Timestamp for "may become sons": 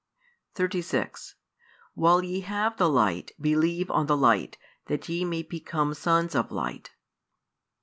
5.23-6.33